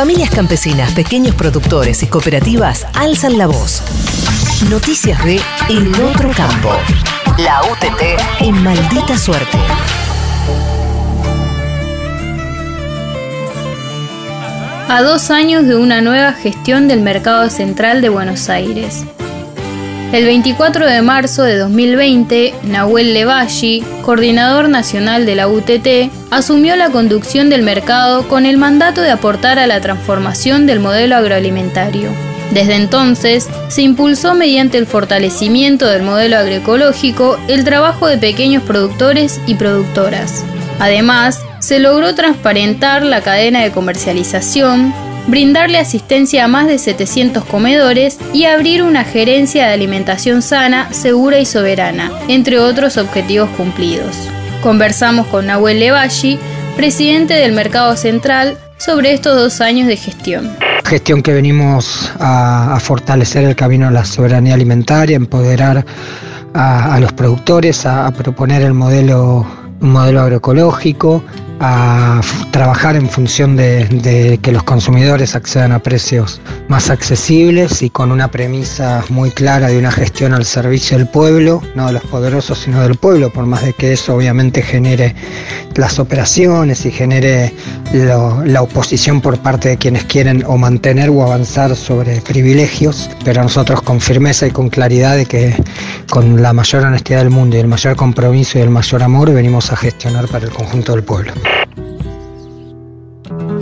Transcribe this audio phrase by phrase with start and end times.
[0.00, 3.82] Familias campesinas, pequeños productores y cooperativas alzan la voz.
[4.70, 5.38] Noticias de
[5.68, 6.70] En Otro Campo.
[7.36, 9.58] La UTT en maldita suerte.
[14.88, 19.04] A dos años de una nueva gestión del mercado central de Buenos Aires.
[20.12, 26.90] El 24 de marzo de 2020, Nahuel Levalli, coordinador nacional de la UTT, asumió la
[26.90, 32.10] conducción del mercado con el mandato de aportar a la transformación del modelo agroalimentario.
[32.52, 39.40] Desde entonces, se impulsó mediante el fortalecimiento del modelo agroecológico el trabajo de pequeños productores
[39.46, 40.44] y productoras.
[40.80, 44.92] Además, se logró transparentar la cadena de comercialización,
[45.30, 51.38] brindarle asistencia a más de 700 comedores y abrir una gerencia de alimentación sana, segura
[51.38, 54.16] y soberana, entre otros objetivos cumplidos.
[54.62, 56.38] Conversamos con Nahuel Levalli,
[56.76, 60.56] presidente del Mercado Central, sobre estos dos años de gestión.
[60.84, 65.84] Gestión que venimos a, fortalecer el camino a la soberanía alimentaria, empoderar
[66.54, 69.46] a, los productores, a, proponer el modelo,
[69.80, 71.22] un modelo agroecológico,
[71.60, 72.22] a
[72.52, 78.30] trabajar en función de, que los consumidores accedan a precios más accesibles y con una
[78.30, 82.82] premisa muy clara de una gestión al servicio del pueblo, no de los poderosos sino
[82.82, 85.14] del pueblo, por más de que eso obviamente genere
[85.76, 87.54] las operaciones y genere
[87.92, 93.82] la oposición por parte de quienes quieren o mantener o avanzar sobre privilegios, pero nosotros
[93.82, 95.54] con firmeza y con claridad de que
[96.08, 99.72] con la mayor honestidad del mundo y el mayor compromiso y el mayor amor venimos
[99.72, 101.32] a gestionar para el conjunto del pueblo.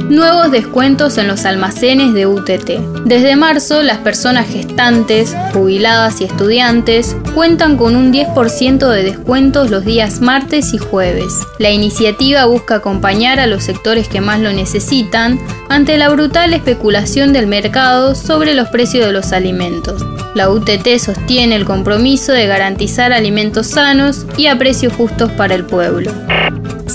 [0.08, 3.04] Nuevos descuentos en los almacenes de UTT.
[3.04, 9.84] Desde marzo, las personas gestantes, jubiladas y estudiantes cuentan con un 10% de descuentos los
[9.84, 11.34] días martes y jueves.
[11.58, 17.34] La iniciativa busca acompañar a los sectores que más lo necesitan ante la brutal especulación
[17.34, 20.02] del mercado sobre los precios de los alimentos.
[20.34, 25.64] La UTT sostiene el compromiso de garantizar alimentos sanos y a precios justos para el
[25.64, 26.12] pueblo.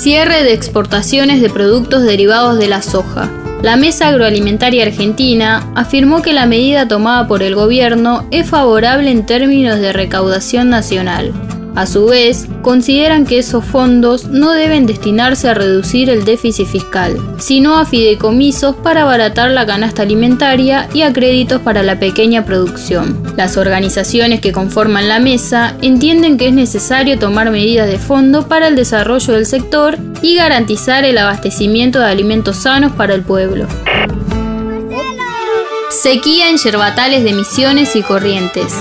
[0.03, 3.30] Cierre de exportaciones de productos derivados de la soja.
[3.62, 9.25] La Mesa Agroalimentaria Argentina afirmó que la medida tomada por el gobierno es favorable en
[9.25, 11.31] términos de recaudación nacional.
[11.76, 17.18] A su vez, consideran que esos fondos no deben destinarse a reducir el déficit fiscal,
[17.40, 23.24] sino a fideicomisos para abaratar la canasta alimentaria y a créditos para la pequeña producción.
[23.36, 28.68] Las organizaciones que conforman la mesa entienden que es necesario tomar medidas de fondo para
[28.68, 33.68] el desarrollo del sector y garantizar el abastecimiento de alimentos sanos para el pueblo.
[35.90, 38.74] Sequía en yerbatales de Misiones y Corrientes.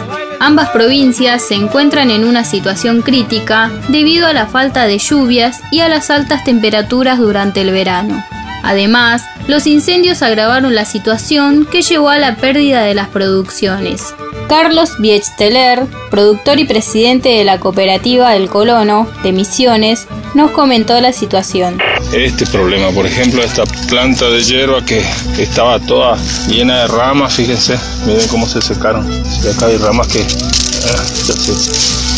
[0.44, 5.78] Ambas provincias se encuentran en una situación crítica debido a la falta de lluvias y
[5.78, 8.20] a las altas temperaturas durante el verano.
[8.64, 14.16] Además, los incendios agravaron la situación que llevó a la pérdida de las producciones.
[14.48, 21.12] Carlos Biechteler, productor y presidente de la cooperativa del Colono de Misiones, nos comentó la
[21.12, 21.78] situación.
[22.12, 25.02] Este problema, por ejemplo, esta planta de hierba que
[25.38, 29.10] estaba toda llena de ramas, fíjense, miren cómo se secaron.
[29.50, 31.04] acá hay ramas que ah,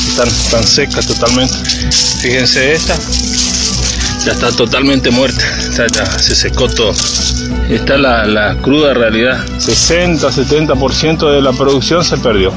[0.09, 1.55] están, están secas totalmente.
[2.21, 2.97] Fíjense esta,
[4.25, 5.45] ya está totalmente muerta,
[5.93, 6.91] ya se secó todo.
[7.71, 9.47] Esta es la, la cruda realidad.
[9.59, 12.53] 60-70% de la producción se perdió.